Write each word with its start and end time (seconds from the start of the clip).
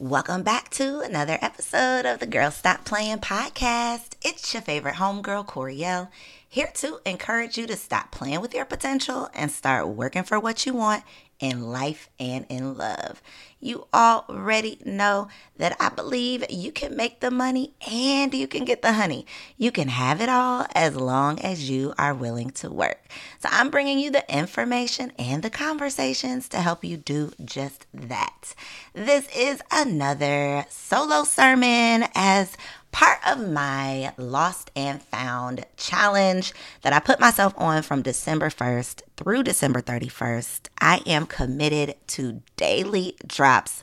Welcome 0.00 0.44
back 0.44 0.70
to 0.70 1.00
another 1.00 1.36
episode 1.42 2.06
of 2.06 2.20
the 2.20 2.26
Girl 2.26 2.50
Stop 2.50 2.86
Playing 2.86 3.18
podcast. 3.18 4.12
It's 4.22 4.54
your 4.54 4.62
favorite 4.62 4.94
homegirl, 4.94 5.44
Coriel, 5.46 6.08
here 6.50 6.68
to 6.74 6.98
encourage 7.06 7.56
you 7.56 7.64
to 7.68 7.76
stop 7.76 8.10
playing 8.10 8.40
with 8.40 8.52
your 8.52 8.64
potential 8.64 9.30
and 9.34 9.52
start 9.52 9.86
working 9.86 10.24
for 10.24 10.40
what 10.40 10.66
you 10.66 10.74
want 10.74 11.04
in 11.38 11.62
life 11.62 12.10
and 12.18 12.44
in 12.48 12.76
love. 12.76 13.22
You 13.60 13.86
already 13.94 14.78
know 14.84 15.28
that 15.56 15.76
I 15.78 15.90
believe 15.90 16.44
you 16.50 16.72
can 16.72 16.96
make 16.96 17.20
the 17.20 17.30
money 17.30 17.72
and 17.90 18.34
you 18.34 18.46
can 18.46 18.64
get 18.64 18.82
the 18.82 18.94
honey. 18.94 19.26
You 19.56 19.70
can 19.70 19.88
have 19.88 20.20
it 20.20 20.28
all 20.28 20.66
as 20.74 20.96
long 20.96 21.38
as 21.40 21.70
you 21.70 21.94
are 21.96 22.14
willing 22.14 22.50
to 22.50 22.70
work. 22.70 23.06
So 23.38 23.48
I'm 23.52 23.70
bringing 23.70 23.98
you 23.98 24.10
the 24.10 24.24
information 24.34 25.12
and 25.18 25.42
the 25.42 25.50
conversations 25.50 26.48
to 26.50 26.58
help 26.58 26.84
you 26.84 26.96
do 26.96 27.32
just 27.44 27.86
that. 27.94 28.54
This 28.92 29.28
is 29.36 29.62
another 29.70 30.66
solo 30.68 31.24
sermon 31.24 32.06
as 32.14 32.56
part 32.92 33.18
of 33.26 33.50
my 33.50 34.12
Lost 34.16 34.70
and 34.74 35.02
Found 35.02 35.64
challenge 35.76 36.52
that 36.82 36.92
I 36.92 36.98
put 36.98 37.20
myself 37.20 37.54
on 37.56 37.82
from 37.82 38.02
December 38.02 38.50
1st 38.50 39.02
through 39.16 39.42
December 39.42 39.80
31st. 39.80 40.68
I 40.80 41.00
am 41.06 41.26
committed 41.26 41.94
to 42.08 42.42
daily 42.56 43.16
drops 43.26 43.82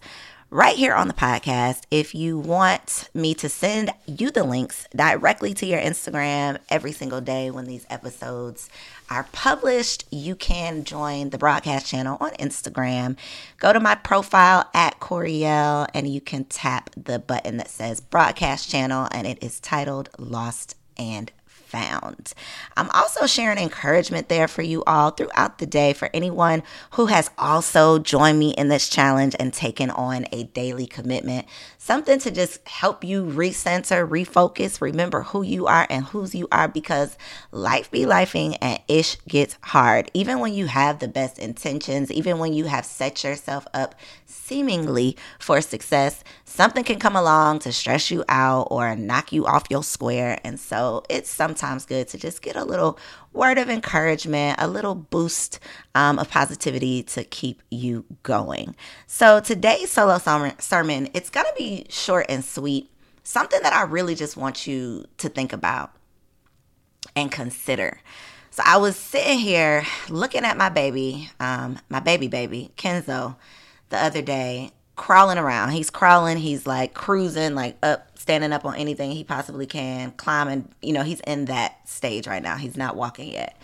right 0.49 0.75
here 0.77 0.93
on 0.93 1.07
the 1.07 1.13
podcast. 1.13 1.83
If 1.91 2.15
you 2.15 2.37
want 2.37 3.09
me 3.13 3.33
to 3.35 3.49
send 3.49 3.91
you 4.05 4.31
the 4.31 4.43
links 4.43 4.87
directly 4.95 5.53
to 5.55 5.65
your 5.65 5.79
Instagram 5.79 6.57
every 6.69 6.93
single 6.93 7.21
day 7.21 7.51
when 7.51 7.65
these 7.65 7.85
episodes 7.89 8.69
are 9.09 9.27
published, 9.31 10.05
you 10.09 10.35
can 10.35 10.83
join 10.83 11.31
the 11.31 11.37
broadcast 11.37 11.87
channel 11.87 12.17
on 12.21 12.31
Instagram. 12.31 13.17
Go 13.59 13.73
to 13.73 13.79
my 13.79 13.95
profile 13.95 14.69
at 14.73 14.99
Coriel 14.99 15.87
and 15.93 16.07
you 16.07 16.21
can 16.21 16.45
tap 16.45 16.89
the 16.95 17.19
button 17.19 17.57
that 17.57 17.69
says 17.69 17.99
broadcast 17.99 18.69
channel 18.69 19.07
and 19.11 19.27
it 19.27 19.37
is 19.41 19.59
titled 19.59 20.09
Lost 20.17 20.75
and 20.97 21.31
found. 21.67 22.33
I'm 22.75 22.89
also 22.91 23.27
sharing 23.27 23.57
encouragement 23.57 24.29
there 24.29 24.47
for 24.47 24.61
you 24.61 24.83
all 24.85 25.11
throughout 25.11 25.59
the 25.59 25.65
day 25.65 25.93
for 25.93 26.09
anyone 26.13 26.63
who 26.91 27.07
has 27.07 27.29
also 27.37 27.99
joined 27.99 28.39
me 28.39 28.51
in 28.51 28.69
this 28.69 28.89
challenge 28.89 29.35
and 29.39 29.53
taken 29.53 29.89
on 29.89 30.25
a 30.31 30.43
daily 30.45 30.87
commitment. 30.87 31.45
Something 31.87 32.19
to 32.19 32.31
just 32.31 32.67
help 32.67 33.05
you 33.05 33.23
recenter, 33.23 34.05
refocus, 34.05 34.81
remember 34.81 35.21
who 35.21 35.41
you 35.41 35.67
are 35.67 35.87
and 35.89 36.03
whose 36.03 36.35
you 36.35 36.45
are 36.51 36.67
because 36.67 37.17
life 37.53 37.89
be 37.89 38.01
lifing 38.01 38.57
and 38.61 38.81
ish 38.89 39.15
gets 39.25 39.55
hard. 39.61 40.11
Even 40.13 40.39
when 40.39 40.53
you 40.53 40.65
have 40.65 40.99
the 40.99 41.07
best 41.07 41.39
intentions, 41.39 42.11
even 42.11 42.39
when 42.39 42.51
you 42.51 42.65
have 42.65 42.83
set 42.83 43.23
yourself 43.23 43.65
up 43.73 43.95
seemingly 44.25 45.15
for 45.39 45.61
success, 45.61 46.25
something 46.43 46.83
can 46.83 46.99
come 46.99 47.15
along 47.15 47.59
to 47.59 47.71
stress 47.71 48.11
you 48.11 48.25
out 48.27 48.67
or 48.69 48.93
knock 48.97 49.31
you 49.31 49.45
off 49.45 49.63
your 49.69 49.81
square. 49.81 50.41
And 50.43 50.59
so 50.59 51.05
it's 51.09 51.29
sometimes 51.29 51.85
good 51.85 52.09
to 52.09 52.17
just 52.17 52.41
get 52.41 52.57
a 52.57 52.65
little 52.65 52.99
word 53.37 53.57
of 53.57 53.69
encouragement, 53.69 54.59
a 54.59 54.67
little 54.67 54.95
boost 54.95 55.59
um, 55.95 56.19
of 56.19 56.29
positivity 56.29 57.03
to 57.03 57.23
keep 57.23 57.61
you 57.69 58.03
going. 58.23 58.75
So 59.05 59.39
today's 59.39 59.91
solo 59.91 60.17
sermon, 60.17 61.09
it's 61.13 61.29
going 61.29 61.45
to 61.45 61.53
be 61.57 61.85
short 61.89 62.25
and 62.27 62.43
sweet, 62.43 62.89
something 63.23 63.59
that 63.61 63.73
I 63.73 63.83
really 63.83 64.15
just 64.15 64.35
want 64.35 64.67
you 64.67 65.05
to 65.17 65.29
think 65.29 65.53
about 65.53 65.91
and 67.15 67.31
consider. 67.31 68.01
So 68.49 68.63
I 68.65 68.77
was 68.77 68.95
sitting 68.95 69.37
here 69.37 69.85
looking 70.09 70.43
at 70.43 70.57
my 70.57 70.69
baby, 70.69 71.29
um, 71.39 71.79
my 71.89 71.99
baby 71.99 72.27
baby, 72.27 72.71
Kenzo, 72.75 73.35
the 73.89 74.03
other 74.03 74.21
day 74.21 74.71
crawling 74.97 75.37
around. 75.37 75.69
He's 75.69 75.89
crawling, 75.89 76.37
he's 76.37 76.67
like 76.67 76.93
cruising, 76.93 77.55
like 77.55 77.77
up, 77.81 78.19
standing 78.19 78.51
up 78.51 78.65
on 78.65 78.75
anything 78.75 79.11
he 79.11 79.23
possibly 79.23 79.65
can, 79.65 80.11
climbing. 80.11 80.67
You 80.81 80.91
know, 80.91 81.03
he's 81.03 81.21
in 81.21 81.45
that 81.45 81.87
stage 81.87 82.27
right 82.27 82.43
now. 82.43 82.57
He's 82.57 82.75
not 82.75 82.97
walking 82.97 83.31
yet. 83.31 83.57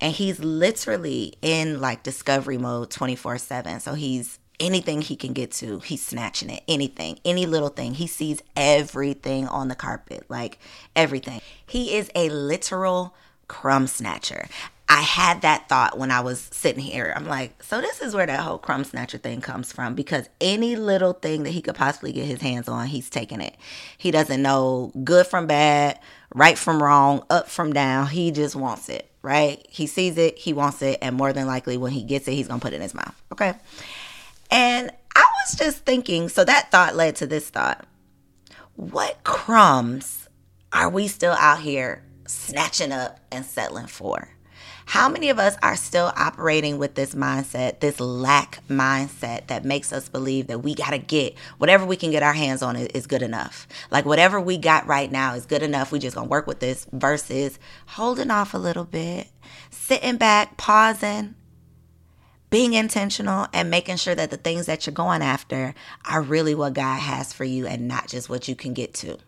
And 0.00 0.12
he's 0.12 0.40
literally 0.40 1.34
in 1.42 1.80
like 1.80 2.02
discovery 2.02 2.58
mode 2.58 2.90
24 2.90 3.38
7. 3.38 3.80
So 3.80 3.94
he's 3.94 4.40
anything 4.58 5.02
he 5.02 5.16
can 5.16 5.32
get 5.32 5.52
to, 5.52 5.78
he's 5.80 6.04
snatching 6.04 6.50
it. 6.50 6.62
Anything, 6.66 7.18
any 7.24 7.46
little 7.46 7.68
thing. 7.68 7.94
He 7.94 8.06
sees 8.06 8.42
everything 8.56 9.46
on 9.46 9.68
the 9.68 9.74
carpet, 9.74 10.24
like 10.28 10.58
everything. 10.96 11.40
He 11.66 11.96
is 11.96 12.10
a 12.14 12.28
literal 12.30 13.14
crumb 13.50 13.88
snatcher. 13.88 14.46
I 14.88 15.00
had 15.00 15.42
that 15.42 15.68
thought 15.68 15.98
when 15.98 16.12
I 16.12 16.20
was 16.20 16.48
sitting 16.52 16.84
here. 16.84 17.12
I'm 17.16 17.26
like, 17.26 17.64
so 17.64 17.80
this 17.80 18.00
is 18.00 18.14
where 18.14 18.24
that 18.24 18.38
whole 18.38 18.58
crumb 18.58 18.84
snatcher 18.84 19.18
thing 19.18 19.40
comes 19.40 19.72
from 19.72 19.96
because 19.96 20.28
any 20.40 20.76
little 20.76 21.14
thing 21.14 21.42
that 21.42 21.50
he 21.50 21.60
could 21.60 21.74
possibly 21.74 22.12
get 22.12 22.26
his 22.26 22.40
hands 22.40 22.68
on, 22.68 22.86
he's 22.86 23.10
taking 23.10 23.40
it. 23.40 23.56
He 23.98 24.12
doesn't 24.12 24.40
know 24.40 24.92
good 25.02 25.26
from 25.26 25.48
bad, 25.48 25.98
right 26.32 26.56
from 26.56 26.80
wrong, 26.80 27.24
up 27.28 27.48
from 27.48 27.72
down. 27.72 28.06
He 28.06 28.30
just 28.30 28.54
wants 28.54 28.88
it, 28.88 29.10
right? 29.20 29.66
He 29.68 29.88
sees 29.88 30.16
it, 30.16 30.38
he 30.38 30.52
wants 30.52 30.80
it, 30.80 31.00
and 31.02 31.16
more 31.16 31.32
than 31.32 31.48
likely 31.48 31.76
when 31.76 31.90
he 31.90 32.04
gets 32.04 32.28
it, 32.28 32.34
he's 32.34 32.46
going 32.46 32.60
to 32.60 32.64
put 32.64 32.72
it 32.72 32.76
in 32.76 32.82
his 32.82 32.94
mouth. 32.94 33.20
Okay. 33.32 33.54
And 34.48 34.92
I 35.16 35.26
was 35.44 35.58
just 35.58 35.84
thinking, 35.84 36.28
so 36.28 36.44
that 36.44 36.70
thought 36.70 36.94
led 36.94 37.16
to 37.16 37.26
this 37.26 37.50
thought. 37.50 37.84
What 38.76 39.24
crumbs 39.24 40.28
are 40.72 40.88
we 40.88 41.08
still 41.08 41.32
out 41.32 41.60
here 41.60 42.04
snatching 42.30 42.92
up 42.92 43.20
and 43.30 43.44
settling 43.44 43.86
for? 43.86 44.28
How 44.86 45.08
many 45.08 45.30
of 45.30 45.38
us 45.38 45.56
are 45.62 45.76
still 45.76 46.12
operating 46.16 46.78
with 46.78 46.96
this 46.96 47.14
mindset, 47.14 47.78
this 47.78 48.00
lack 48.00 48.60
mindset 48.68 49.46
that 49.46 49.64
makes 49.64 49.92
us 49.92 50.08
believe 50.08 50.48
that 50.48 50.64
we 50.64 50.74
got 50.74 50.90
to 50.90 50.98
get 50.98 51.36
whatever 51.58 51.86
we 51.86 51.96
can 51.96 52.10
get 52.10 52.24
our 52.24 52.32
hands 52.32 52.60
on 52.60 52.74
is 52.74 53.06
good 53.06 53.22
enough? 53.22 53.68
Like 53.92 54.04
whatever 54.04 54.40
we 54.40 54.58
got 54.58 54.88
right 54.88 55.10
now 55.10 55.34
is 55.34 55.46
good 55.46 55.62
enough. 55.62 55.92
We 55.92 56.00
just 56.00 56.16
going 56.16 56.26
to 56.26 56.30
work 56.30 56.48
with 56.48 56.58
this 56.58 56.88
versus 56.92 57.58
holding 57.86 58.32
off 58.32 58.52
a 58.52 58.58
little 58.58 58.84
bit, 58.84 59.28
sitting 59.70 60.16
back, 60.16 60.56
pausing, 60.56 61.36
being 62.50 62.72
intentional 62.72 63.46
and 63.52 63.70
making 63.70 63.96
sure 63.96 64.16
that 64.16 64.32
the 64.32 64.36
things 64.36 64.66
that 64.66 64.86
you're 64.86 64.92
going 64.92 65.22
after 65.22 65.72
are 66.04 66.20
really 66.20 66.56
what 66.56 66.74
God 66.74 66.98
has 66.98 67.32
for 67.32 67.44
you 67.44 67.64
and 67.64 67.86
not 67.86 68.08
just 68.08 68.28
what 68.28 68.48
you 68.48 68.56
can 68.56 68.74
get 68.74 68.92
to. 68.94 69.18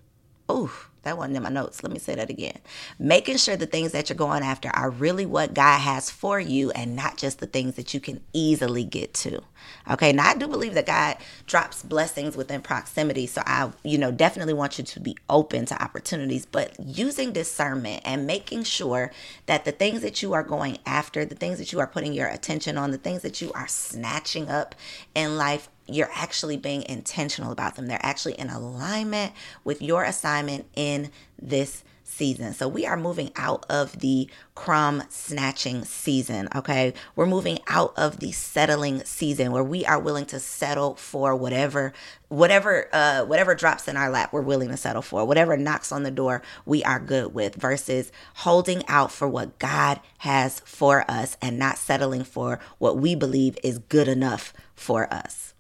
Ooh. 0.51 0.73
That 1.03 1.19
wasn't 1.19 1.37
in 1.37 1.43
my 1.43 1.49
notes. 1.51 1.83
Let 1.83 1.93
me 1.93 1.99
say 1.99 2.15
that 2.15 2.31
again. 2.31 2.59
Making 2.99 3.37
sure 3.37 3.57
the 3.57 3.67
things 3.67 3.93
that 3.93 4.09
you're 4.09 4.17
going 4.17 4.43
after 4.43 4.71
are 4.71 4.91
really 4.91 5.27
what 5.27 5.55
God 5.55 5.81
has 5.81 6.11
for 6.11 6.39
you 6.41 6.71
and 6.73 6.95
not 6.97 7.17
just 7.17 7.41
the 7.41 7.47
things 7.47 7.75
that 7.75 7.93
you 7.95 8.01
can 8.01 8.21
easily 8.33 8.85
get 8.85 9.15
to. 9.15 9.43
Okay. 9.91 10.13
Now, 10.13 10.31
I 10.31 10.35
do 10.35 10.49
believe 10.49 10.75
that 10.75 10.87
God 10.87 11.17
drops 11.47 11.83
blessings 11.83 12.37
within 12.37 12.61
proximity. 12.63 13.27
So, 13.27 13.43
I, 13.47 13.73
you 13.85 13.99
know, 13.99 14.13
definitely 14.13 14.55
want 14.55 14.79
you 14.79 14.85
to 14.85 15.01
be 15.01 15.17
open 15.29 15.67
to 15.67 15.83
opportunities, 15.83 16.47
but 16.47 16.75
using 16.79 17.33
discernment 17.33 18.03
and 18.05 18.27
making 18.27 18.65
sure 18.65 19.13
that 19.47 19.65
the 19.65 19.73
things 19.73 20.03
that 20.03 20.23
you 20.23 20.33
are 20.35 20.43
going 20.43 20.79
after, 20.87 21.25
the 21.25 21.35
things 21.35 21.59
that 21.59 21.73
you 21.73 21.81
are 21.81 21.87
putting 21.87 22.13
your 22.13 22.29
attention 22.29 22.79
on, 22.79 22.91
the 22.93 22.99
things 22.99 23.23
that 23.23 23.41
you 23.41 23.53
are 23.53 23.69
snatching 23.69 24.49
up 24.49 24.75
in 25.15 25.37
life 25.37 25.69
you're 25.95 26.11
actually 26.15 26.57
being 26.57 26.83
intentional 26.85 27.53
about 27.53 27.77
them. 27.77 27.87
They're 27.87 27.99
actually 28.03 28.35
in 28.35 28.51
alignment 28.51 29.33
with 29.65 29.83
your 29.83 30.05
assignment 30.05 30.67
in 30.75 31.11
this 31.41 31.85
season. 32.13 32.53
So 32.53 32.69
we 32.69 32.85
are 32.85 32.97
moving 32.97 33.33
out 33.37 33.65
of 33.71 33.99
the 34.01 34.29
crumb 34.55 35.03
snatching 35.09 35.85
season, 35.85 36.49
okay? 36.55 36.93
We're 37.17 37.27
moving 37.27 37.59
out 37.69 37.95
of 37.97 38.21
the 38.21 38.33
settling 38.33 39.03
season 39.05 39.51
where 39.51 39.65
we 39.65 39.85
are 39.87 39.99
willing 39.99 40.27
to 40.27 40.39
settle 40.39 40.95
for 40.95 41.35
whatever 41.35 41.93
whatever 42.29 42.89
uh 42.95 43.25
whatever 43.25 43.55
drops 43.55 43.89
in 43.89 43.97
our 43.97 44.11
lap, 44.11 44.33
we're 44.33 44.41
willing 44.41 44.69
to 44.69 44.77
settle 44.77 45.03
for. 45.03 45.25
Whatever 45.25 45.57
knocks 45.57 45.91
on 45.91 46.03
the 46.03 46.11
door, 46.11 46.43
we 46.67 46.85
are 46.85 47.01
good 47.01 47.35
with 47.35 47.55
versus 47.55 48.13
holding 48.37 48.87
out 48.89 49.11
for 49.11 49.29
what 49.29 49.59
God 49.59 50.01
has 50.19 50.61
for 50.61 51.11
us 51.11 51.37
and 51.41 51.59
not 51.59 51.79
settling 51.79 52.25
for 52.25 52.61
what 52.79 52.99
we 52.99 53.15
believe 53.15 53.59
is 53.65 53.79
good 53.79 54.09
enough 54.09 54.53
for 54.75 55.13
us. 55.13 55.52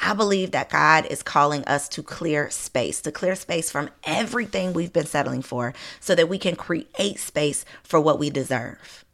I 0.00 0.14
believe 0.14 0.52
that 0.52 0.70
God 0.70 1.06
is 1.06 1.22
calling 1.22 1.64
us 1.64 1.88
to 1.90 2.02
clear 2.02 2.50
space, 2.50 3.00
to 3.02 3.12
clear 3.12 3.34
space 3.34 3.70
from 3.70 3.90
everything 4.04 4.72
we've 4.72 4.92
been 4.92 5.06
settling 5.06 5.42
for 5.42 5.74
so 6.00 6.14
that 6.14 6.28
we 6.28 6.38
can 6.38 6.56
create 6.56 7.18
space 7.18 7.64
for 7.82 8.00
what 8.00 8.18
we 8.18 8.30
deserve. 8.30 9.04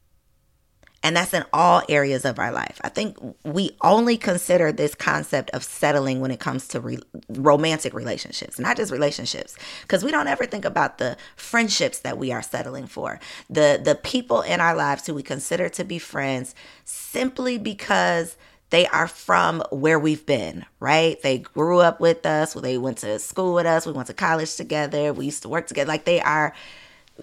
And 1.05 1.15
that's 1.15 1.35
in 1.35 1.45
all 1.53 1.83
areas 1.91 2.25
of 2.25 2.39
our 2.39 2.51
life. 2.51 2.81
I 2.83 2.89
think 2.89 3.19
we 3.45 3.77
only 3.83 4.17
consider 4.17 4.73
this 4.73 4.95
concept 4.95 5.51
of 5.51 5.63
settling 5.63 6.21
when 6.21 6.31
it 6.31 6.41
comes 6.41 6.67
to 6.69 6.81
re- 6.81 6.99
romantic 7.29 7.93
relationships, 7.93 8.59
not 8.59 8.79
just 8.79 8.91
relationships, 8.91 9.55
because 9.83 10.03
we 10.03 10.11
don't 10.11 10.29
ever 10.29 10.47
think 10.47 10.65
about 10.65 10.97
the 10.97 11.19
friendships 11.37 11.99
that 12.01 12.17
we 12.17 12.33
are 12.33 12.41
settling 12.41 12.87
for, 12.87 13.21
the 13.51 13.79
the 13.85 13.97
people 13.97 14.41
in 14.41 14.63
our 14.63 14.75
lives 14.75 15.07
who 15.07 15.13
we 15.13 15.23
consider 15.23 15.69
to 15.69 15.85
be 15.85 15.99
friends 15.99 16.55
simply 16.87 17.59
because 17.59 18.39
they 18.71 18.87
are 18.87 19.09
from 19.09 19.63
where 19.71 19.99
we've 19.99 20.27
been, 20.27 20.65
right? 20.81 21.21
They 21.23 21.39
grew 21.39 21.81
up 21.81 22.01
with 22.01 22.27
us, 22.27 22.55
they 22.55 22.79
went 22.79 22.99
to 22.99 23.19
school 23.19 23.55
with 23.55 23.67
us, 23.67 23.87
we 23.87 23.93
went 23.93 24.09
to 24.09 24.15
college 24.15 24.57
together, 24.57 25.13
we 25.13 25.27
used 25.27 25.43
to 25.43 25.49
work 25.49 25.67
together. 25.67 25.89
Like 25.89 26.05
they 26.05 26.21
are 26.21 26.55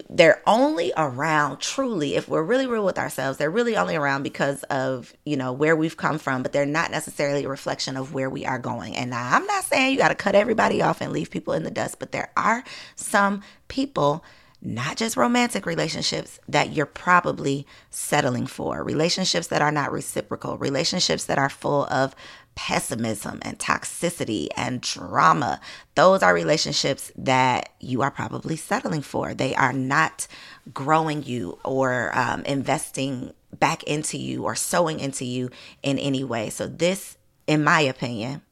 they're 0.08 0.42
only 0.46 0.92
around 0.96 1.60
truly 1.60 2.14
if 2.14 2.26
we're 2.26 2.42
really 2.42 2.66
real 2.66 2.84
with 2.84 2.98
ourselves 2.98 3.36
they're 3.36 3.50
really 3.50 3.76
only 3.76 3.94
around 3.94 4.22
because 4.22 4.62
of 4.64 5.12
you 5.26 5.36
know 5.36 5.52
where 5.52 5.76
we've 5.76 5.98
come 5.98 6.18
from 6.18 6.42
but 6.42 6.52
they're 6.52 6.64
not 6.64 6.90
necessarily 6.90 7.44
a 7.44 7.48
reflection 7.48 7.96
of 7.96 8.14
where 8.14 8.30
we 8.30 8.46
are 8.46 8.58
going 8.58 8.96
and 8.96 9.14
i'm 9.14 9.44
not 9.44 9.64
saying 9.64 9.92
you 9.92 9.98
got 9.98 10.08
to 10.08 10.14
cut 10.14 10.34
everybody 10.34 10.80
off 10.80 11.02
and 11.02 11.12
leave 11.12 11.30
people 11.30 11.52
in 11.52 11.62
the 11.62 11.70
dust 11.70 11.98
but 11.98 12.10
there 12.10 12.30
are 12.38 12.64
some 12.96 13.42
people 13.68 14.24
not 14.64 14.96
just 14.96 15.16
romantic 15.16 15.66
relationships 15.66 16.38
that 16.48 16.72
you're 16.72 16.86
probably 16.86 17.66
settling 17.90 18.46
for 18.46 18.84
relationships 18.84 19.48
that 19.48 19.60
are 19.60 19.72
not 19.72 19.90
reciprocal 19.90 20.56
relationships 20.56 21.24
that 21.24 21.36
are 21.36 21.48
full 21.48 21.84
of 21.86 22.14
pessimism 22.54 23.40
and 23.42 23.58
toxicity 23.58 24.48
and 24.56 24.80
drama. 24.80 25.60
Those 25.96 26.22
are 26.22 26.32
relationships 26.32 27.10
that 27.16 27.70
you 27.80 28.02
are 28.02 28.10
probably 28.10 28.56
settling 28.56 29.02
for. 29.02 29.34
They 29.34 29.54
are 29.56 29.72
not 29.72 30.28
growing 30.72 31.24
you 31.24 31.58
or 31.64 32.16
um, 32.16 32.42
investing 32.44 33.32
back 33.58 33.82
into 33.84 34.16
you 34.16 34.44
or 34.44 34.54
sowing 34.54 35.00
into 35.00 35.24
you 35.24 35.50
in 35.82 35.98
any 35.98 36.22
way. 36.22 36.50
So, 36.50 36.66
this, 36.66 37.16
in 37.46 37.64
my 37.64 37.80
opinion, 37.80 38.42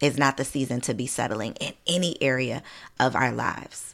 is 0.00 0.18
not 0.18 0.36
the 0.36 0.44
season 0.44 0.80
to 0.82 0.94
be 0.94 1.06
settling 1.06 1.54
in 1.54 1.72
any 1.86 2.20
area 2.22 2.62
of 3.00 3.16
our 3.16 3.32
lives. 3.32 3.93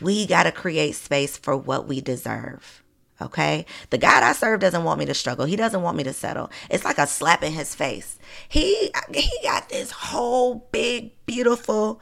We 0.00 0.26
got 0.26 0.44
to 0.44 0.52
create 0.52 0.94
space 0.94 1.36
for 1.36 1.56
what 1.56 1.86
we 1.88 2.00
deserve. 2.00 2.82
Okay. 3.20 3.64
The 3.90 3.98
God 3.98 4.22
I 4.22 4.32
serve 4.32 4.60
doesn't 4.60 4.84
want 4.84 4.98
me 4.98 5.06
to 5.06 5.14
struggle. 5.14 5.46
He 5.46 5.56
doesn't 5.56 5.82
want 5.82 5.96
me 5.96 6.04
to 6.04 6.12
settle. 6.12 6.50
It's 6.68 6.84
like 6.84 6.98
a 6.98 7.06
slap 7.06 7.42
in 7.42 7.52
his 7.52 7.74
face. 7.74 8.18
He 8.48 8.90
he 9.14 9.30
got 9.42 9.70
this 9.70 9.90
whole 9.90 10.68
big, 10.70 11.12
beautiful 11.24 12.00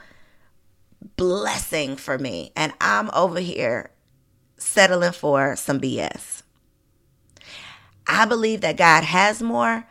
blessing 1.16 1.96
for 1.96 2.18
me. 2.18 2.52
And 2.56 2.72
I'm 2.80 3.10
over 3.12 3.38
here 3.38 3.90
settling 4.56 5.12
for 5.12 5.54
some 5.56 5.80
BS. 5.80 6.42
I 8.06 8.26
believe 8.26 8.60
that 8.62 8.76
God 8.76 9.04
has 9.04 9.40
more, 9.42 9.86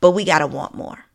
but 0.00 0.12
we 0.12 0.24
got 0.24 0.40
to 0.40 0.46
want 0.46 0.74
more. 0.74 1.06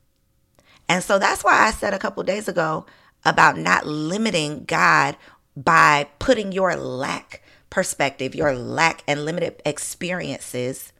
And 0.89 1.03
so 1.03 1.17
that's 1.19 1.43
why 1.43 1.67
I 1.67 1.71
said 1.71 1.93
a 1.93 1.99
couple 1.99 2.23
days 2.23 2.47
ago 2.47 2.85
about 3.25 3.57
not 3.57 3.85
limiting 3.85 4.65
God 4.65 5.15
by 5.55 6.07
putting 6.19 6.51
your 6.51 6.75
lack 6.75 7.43
perspective, 7.69 8.35
your 8.35 8.53
lack 8.53 9.03
and 9.07 9.25
limited 9.25 9.61
experiences 9.65 10.93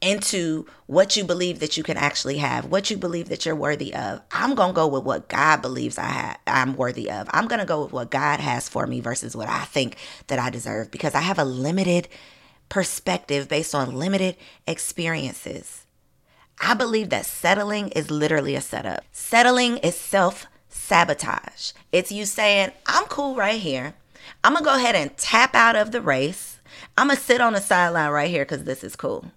into 0.00 0.66
what 0.86 1.16
you 1.16 1.24
believe 1.24 1.58
that 1.60 1.76
you 1.76 1.82
can 1.82 1.96
actually 1.96 2.38
have, 2.38 2.66
what 2.66 2.90
you 2.90 2.96
believe 2.96 3.28
that 3.28 3.46
you're 3.46 3.56
worthy 3.56 3.94
of. 3.94 4.20
I'm 4.30 4.54
going 4.54 4.70
to 4.70 4.74
go 4.74 4.86
with 4.86 5.04
what 5.04 5.28
God 5.28 5.62
believes 5.62 5.98
I 5.98 6.06
have, 6.06 6.38
I'm 6.46 6.76
worthy 6.76 7.10
of. 7.10 7.28
I'm 7.32 7.48
going 7.48 7.60
to 7.60 7.66
go 7.66 7.82
with 7.82 7.92
what 7.92 8.10
God 8.10 8.40
has 8.40 8.68
for 8.68 8.86
me 8.86 9.00
versus 9.00 9.34
what 9.34 9.48
I 9.48 9.64
think 9.64 9.96
that 10.26 10.38
I 10.38 10.50
deserve 10.50 10.90
because 10.90 11.14
I 11.14 11.20
have 11.20 11.38
a 11.38 11.44
limited 11.44 12.08
perspective 12.68 13.48
based 13.48 13.74
on 13.74 13.94
limited 13.94 14.36
experiences. 14.66 15.86
I 16.60 16.74
believe 16.74 17.10
that 17.10 17.26
settling 17.26 17.88
is 17.90 18.10
literally 18.10 18.54
a 18.54 18.60
setup. 18.60 19.04
Settling 19.12 19.78
is 19.78 19.94
self 19.96 20.46
sabotage. 20.76 21.72
It's 21.90 22.12
you 22.12 22.24
saying, 22.24 22.70
I'm 22.86 23.04
cool 23.06 23.34
right 23.34 23.60
here. 23.60 23.94
I'm 24.44 24.52
going 24.52 24.64
to 24.64 24.70
go 24.70 24.76
ahead 24.76 24.94
and 24.94 25.16
tap 25.16 25.54
out 25.54 25.76
of 25.76 25.92
the 25.92 26.00
race. 26.00 26.60
I'm 26.96 27.08
going 27.08 27.16
to 27.16 27.22
sit 27.22 27.40
on 27.40 27.54
the 27.54 27.60
sideline 27.60 28.10
right 28.10 28.30
here 28.30 28.44
because 28.44 28.64
this 28.64 28.84
is 28.84 28.96
cool. 28.96 29.32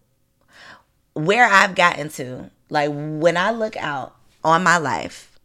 Where 1.14 1.46
I've 1.46 1.76
gotten 1.76 2.10
to, 2.10 2.52
like 2.70 2.92
when 2.94 3.38
I 3.38 3.52
look 3.52 3.76
out 3.78 4.16
on 4.44 4.64
my 4.64 4.78
life, 4.78 5.40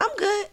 I'm 0.00 0.14
good. 0.16 0.48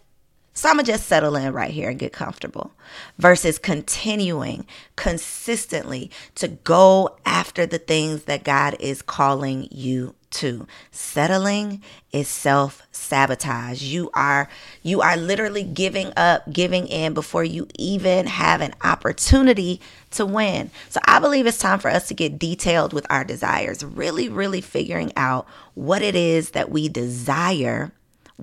So 0.54 0.70
I'm 0.70 0.76
going 0.76 0.86
to 0.86 0.92
just 0.92 1.08
settle 1.08 1.36
in 1.36 1.52
right 1.52 1.72
here 1.72 1.90
and 1.90 1.98
get 1.98 2.14
comfortable 2.14 2.72
versus 3.18 3.58
continuing 3.58 4.68
consistently 4.96 6.12
to 6.36 6.48
go 6.48 7.18
after 7.26 7.66
the 7.66 7.80
things 7.80 8.24
that 8.24 8.44
God 8.44 8.76
is 8.80 9.02
calling 9.02 9.68
you 9.72 10.14
to. 10.34 10.68
Settling 10.92 11.82
is 12.12 12.28
self-sabotage. 12.28 13.82
You 13.82 14.10
are 14.14 14.50
you 14.82 15.02
are 15.02 15.18
literally 15.18 15.64
giving 15.64 16.12
up, 16.18 16.52
giving 16.52 16.88
in 16.88 17.14
before 17.14 17.44
you 17.44 17.68
even 17.78 18.28
have 18.28 18.62
an 18.62 18.74
opportunity 18.84 19.80
to 20.12 20.26
win. 20.26 20.72
So 20.90 21.00
I 21.08 21.20
believe 21.20 21.48
it's 21.48 21.58
time 21.58 21.80
for 21.80 21.90
us 21.90 22.08
to 22.08 22.14
get 22.14 22.40
detailed 22.40 22.94
with 22.94 23.08
our 23.10 23.24
desires, 23.24 23.84
really 23.84 24.30
really 24.30 24.62
figuring 24.62 25.12
out 25.16 25.48
what 25.76 26.02
it 26.02 26.16
is 26.16 26.52
that 26.52 26.70
we 26.70 26.90
desire 26.90 27.92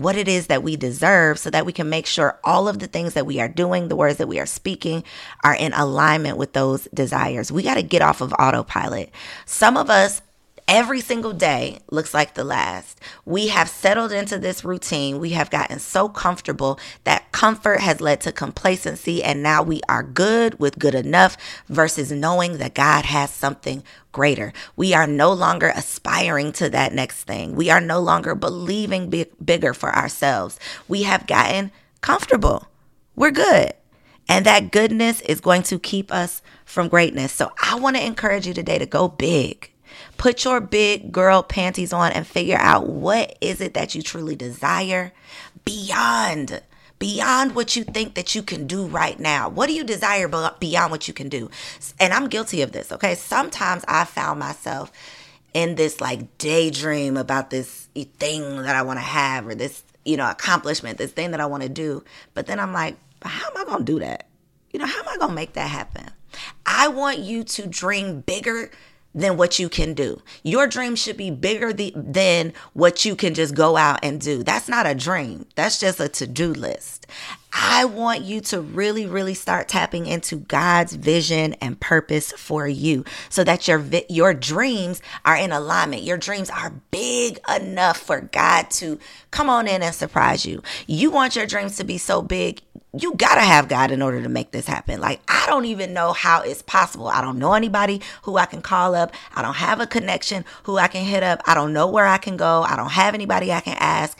what 0.00 0.16
it 0.16 0.28
is 0.28 0.46
that 0.46 0.62
we 0.62 0.76
deserve 0.76 1.38
so 1.38 1.50
that 1.50 1.66
we 1.66 1.72
can 1.72 1.90
make 1.90 2.06
sure 2.06 2.38
all 2.42 2.68
of 2.68 2.78
the 2.78 2.86
things 2.86 3.12
that 3.14 3.26
we 3.26 3.38
are 3.38 3.48
doing, 3.48 3.88
the 3.88 3.96
words 3.96 4.16
that 4.16 4.28
we 4.28 4.40
are 4.40 4.46
speaking, 4.46 5.04
are 5.44 5.54
in 5.54 5.74
alignment 5.74 6.38
with 6.38 6.54
those 6.54 6.88
desires. 6.94 7.52
We 7.52 7.62
got 7.62 7.74
to 7.74 7.82
get 7.82 8.00
off 8.00 8.22
of 8.22 8.32
autopilot. 8.38 9.10
Some 9.44 9.76
of 9.76 9.90
us 9.90 10.22
every 10.70 11.00
single 11.00 11.32
day 11.32 11.80
looks 11.90 12.14
like 12.14 12.34
the 12.34 12.44
last. 12.44 13.00
We 13.24 13.48
have 13.48 13.68
settled 13.68 14.12
into 14.12 14.38
this 14.38 14.64
routine. 14.64 15.18
We 15.18 15.30
have 15.30 15.50
gotten 15.50 15.80
so 15.80 16.08
comfortable 16.08 16.78
that 17.02 17.32
comfort 17.32 17.80
has 17.80 18.00
led 18.00 18.20
to 18.20 18.32
complacency, 18.32 19.20
and 19.22 19.42
now 19.42 19.64
we 19.64 19.80
are 19.88 20.04
good 20.04 20.60
with 20.60 20.78
good 20.78 20.94
enough 20.94 21.36
versus 21.68 22.12
knowing 22.12 22.58
that 22.58 22.74
God 22.74 23.04
has 23.04 23.30
something 23.30 23.82
greater. 24.12 24.52
We 24.76 24.94
are 24.94 25.08
no 25.08 25.32
longer 25.32 25.72
aspiring 25.74 26.52
to 26.52 26.70
that 26.70 26.94
next 26.94 27.24
thing. 27.24 27.56
We 27.56 27.68
are 27.68 27.80
no 27.80 27.98
longer 27.98 28.36
believing 28.36 29.10
big, 29.10 29.28
bigger 29.44 29.74
for 29.74 29.92
ourselves. 29.92 30.60
We 30.86 31.02
have 31.02 31.26
gotten 31.26 31.72
comfortable. 32.00 32.68
We're 33.16 33.32
good. 33.32 33.72
And 34.28 34.46
that 34.46 34.70
goodness 34.70 35.20
is 35.22 35.40
going 35.40 35.64
to 35.64 35.80
keep 35.80 36.12
us 36.12 36.42
from 36.64 36.86
greatness. 36.86 37.32
So 37.32 37.50
I 37.60 37.74
want 37.74 37.96
to 37.96 38.06
encourage 38.06 38.46
you 38.46 38.54
today 38.54 38.78
to 38.78 38.86
go 38.86 39.08
big. 39.08 39.72
Put 40.16 40.44
your 40.44 40.60
big 40.60 41.12
girl 41.12 41.42
panties 41.42 41.92
on 41.92 42.12
and 42.12 42.26
figure 42.26 42.58
out 42.58 42.86
what 42.86 43.36
is 43.40 43.60
it 43.60 43.74
that 43.74 43.94
you 43.94 44.02
truly 44.02 44.36
desire 44.36 45.12
beyond 45.64 46.62
beyond 47.00 47.54
what 47.54 47.74
you 47.74 47.82
think 47.82 48.14
that 48.14 48.34
you 48.34 48.42
can 48.42 48.66
do 48.66 48.86
right 48.86 49.18
now. 49.18 49.48
What 49.48 49.68
do 49.68 49.72
you 49.72 49.82
desire 49.82 50.28
beyond 50.28 50.90
what 50.92 51.08
you 51.08 51.14
can 51.14 51.30
do? 51.30 51.50
And 51.98 52.12
I'm 52.12 52.28
guilty 52.28 52.60
of 52.62 52.72
this, 52.72 52.92
okay? 52.92 53.14
Sometimes 53.14 53.84
I 53.88 54.04
found 54.04 54.38
myself 54.38 54.92
in 55.54 55.74
this 55.74 56.00
like 56.00 56.36
daydream 56.38 57.16
about 57.16 57.50
this 57.50 57.88
thing 58.18 58.62
that 58.62 58.76
I 58.76 58.82
want 58.82 58.98
to 58.98 59.04
have 59.04 59.46
or 59.46 59.54
this, 59.54 59.82
you 60.04 60.18
know, 60.18 60.30
accomplishment, 60.30 60.98
this 60.98 61.12
thing 61.12 61.30
that 61.30 61.40
I 61.40 61.46
want 61.46 61.62
to 61.62 61.70
do. 61.70 62.04
But 62.34 62.46
then 62.46 62.60
I'm 62.60 62.74
like, 62.74 62.98
how 63.22 63.48
am 63.48 63.56
I 63.56 63.64
going 63.64 63.84
to 63.84 63.92
do 63.92 63.98
that? 64.00 64.28
You 64.70 64.78
know, 64.78 64.86
how 64.86 65.00
am 65.00 65.08
I 65.08 65.16
going 65.16 65.30
to 65.30 65.34
make 65.34 65.54
that 65.54 65.68
happen? 65.68 66.10
I 66.66 66.88
want 66.88 67.18
you 67.18 67.44
to 67.44 67.66
dream 67.66 68.20
bigger 68.20 68.70
than 69.14 69.36
what 69.36 69.58
you 69.58 69.68
can 69.68 69.94
do. 69.94 70.22
Your 70.42 70.66
dream 70.66 70.94
should 70.94 71.16
be 71.16 71.30
bigger 71.30 71.72
the, 71.72 71.92
than 71.96 72.52
what 72.72 73.04
you 73.04 73.16
can 73.16 73.34
just 73.34 73.54
go 73.54 73.76
out 73.76 74.00
and 74.02 74.20
do. 74.20 74.42
That's 74.42 74.68
not 74.68 74.86
a 74.86 74.94
dream. 74.94 75.46
That's 75.56 75.80
just 75.80 76.00
a 76.00 76.08
to-do 76.08 76.52
list. 76.52 77.06
I 77.52 77.84
want 77.84 78.22
you 78.22 78.40
to 78.42 78.60
really 78.60 79.06
really 79.06 79.34
start 79.34 79.68
tapping 79.68 80.06
into 80.06 80.36
God's 80.36 80.94
vision 80.94 81.54
and 81.54 81.80
purpose 81.80 82.32
for 82.32 82.68
you 82.68 83.04
so 83.28 83.42
that 83.42 83.66
your 83.66 83.84
your 84.08 84.34
dreams 84.34 85.02
are 85.24 85.36
in 85.36 85.50
alignment. 85.50 86.02
Your 86.02 86.16
dreams 86.16 86.48
are 86.48 86.72
big 86.92 87.40
enough 87.54 87.98
for 87.98 88.20
God 88.20 88.70
to 88.72 89.00
come 89.32 89.50
on 89.50 89.66
in 89.66 89.82
and 89.82 89.94
surprise 89.94 90.46
you. 90.46 90.62
You 90.86 91.10
want 91.10 91.34
your 91.34 91.46
dreams 91.46 91.76
to 91.78 91.84
be 91.84 91.98
so 91.98 92.22
big, 92.22 92.62
you 92.98 93.14
gotta 93.14 93.42
have 93.42 93.68
God 93.68 93.90
in 93.90 94.02
order 94.02 94.22
to 94.22 94.28
make 94.28 94.50
this 94.50 94.66
happen. 94.66 95.00
Like, 95.00 95.20
I 95.28 95.44
don't 95.46 95.64
even 95.64 95.92
know 95.92 96.12
how 96.12 96.42
it's 96.42 96.62
possible. 96.62 97.08
I 97.08 97.20
don't 97.20 97.38
know 97.38 97.52
anybody 97.52 98.00
who 98.22 98.36
I 98.36 98.46
can 98.46 98.62
call 98.62 98.94
up. 98.94 99.12
I 99.34 99.42
don't 99.42 99.54
have 99.54 99.80
a 99.80 99.86
connection 99.86 100.44
who 100.64 100.76
I 100.78 100.88
can 100.88 101.04
hit 101.04 101.22
up. 101.22 101.40
I 101.46 101.54
don't 101.54 101.72
know 101.72 101.86
where 101.86 102.06
I 102.06 102.18
can 102.18 102.36
go. 102.36 102.62
I 102.62 102.76
don't 102.76 102.90
have 102.90 103.14
anybody 103.14 103.52
I 103.52 103.60
can 103.60 103.76
ask. 103.78 104.18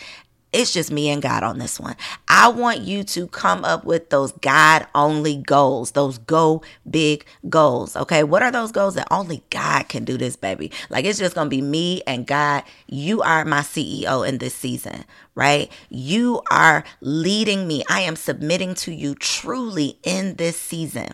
It's 0.53 0.73
just 0.73 0.91
me 0.91 1.11
and 1.11 1.23
God 1.23 1.45
on 1.45 1.59
this 1.59 1.79
one. 1.79 1.95
I 2.27 2.49
want 2.49 2.81
you 2.81 3.05
to 3.05 3.29
come 3.29 3.65
up 3.65 3.85
with 3.85 4.11
those 4.11 4.33
God 4.33 4.87
only 4.97 5.37
goals, 5.37 5.93
those 5.93 6.19
go 6.19 6.63
big 6.89 7.25
goals. 7.49 7.95
Okay. 7.95 8.25
What 8.25 8.43
are 8.43 8.51
those 8.51 8.73
goals 8.73 8.95
that 8.97 9.07
only 9.13 9.45
God 9.51 9.89
can 9.89 10.05
do 10.05 10.17
this, 10.17 10.35
baby? 10.35 10.73
Like 10.89 11.05
it's 11.05 11.21
just 11.21 11.37
going 11.37 11.47
to 11.47 11.51
be 11.51 11.63
me 11.63 12.03
and 12.05 12.27
God. 12.27 12.65
You 12.89 13.23
are 13.23 13.45
my 13.45 13.61
CEO 13.61 14.27
in 14.27 14.39
this 14.39 14.55
season, 14.55 15.05
right? 15.37 15.71
You 15.89 16.43
are 16.51 16.83
leading 17.01 17.69
me. 17.69 17.85
I 17.89 18.01
am 18.01 18.17
submitting 18.17 18.75
to 18.77 18.93
you 18.93 19.15
truly 19.15 19.99
in 20.03 20.35
this 20.35 20.59
season. 20.59 21.11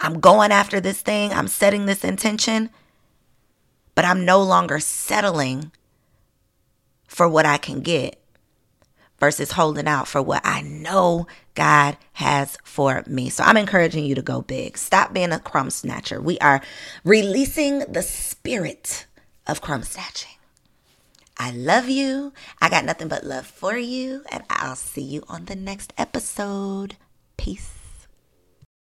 I'm 0.00 0.20
going 0.20 0.52
after 0.52 0.80
this 0.80 1.02
thing, 1.02 1.32
I'm 1.32 1.48
setting 1.48 1.86
this 1.86 2.04
intention, 2.04 2.70
but 3.94 4.04
I'm 4.04 4.24
no 4.24 4.40
longer 4.40 4.78
settling 4.78 5.72
for 7.08 7.28
what 7.28 7.44
I 7.44 7.58
can 7.58 7.80
get 7.80 8.18
versus 9.20 9.52
holding 9.52 9.88
out 9.88 10.08
for 10.08 10.22
what 10.22 10.42
I 10.44 10.62
know 10.62 11.26
God 11.54 11.96
has 12.14 12.56
for 12.62 13.02
me. 13.06 13.30
So 13.30 13.42
I'm 13.44 13.56
encouraging 13.56 14.04
you 14.04 14.14
to 14.14 14.22
go 14.22 14.42
big. 14.42 14.78
Stop 14.78 15.12
being 15.12 15.32
a 15.32 15.40
crumb 15.40 15.70
snatcher. 15.70 16.20
We 16.20 16.38
are 16.38 16.60
releasing 17.04 17.80
the 17.80 18.02
spirit 18.02 19.06
of 19.46 19.60
crumb 19.60 19.82
snatching. 19.82 20.32
I 21.36 21.52
love 21.52 21.88
you. 21.88 22.32
I 22.60 22.68
got 22.68 22.84
nothing 22.84 23.08
but 23.08 23.24
love 23.24 23.46
for 23.46 23.76
you. 23.76 24.24
And 24.30 24.42
I'll 24.50 24.76
see 24.76 25.02
you 25.02 25.22
on 25.28 25.44
the 25.44 25.56
next 25.56 25.92
episode. 25.96 26.96
Peace. 27.36 27.77